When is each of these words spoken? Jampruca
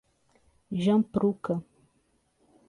Jampruca 0.83 1.53